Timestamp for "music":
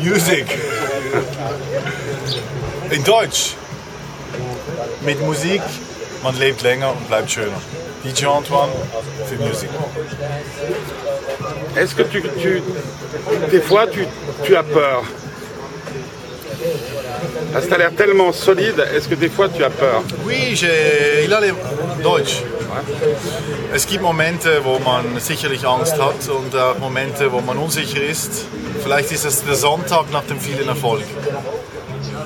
0.00-0.46, 9.36-9.68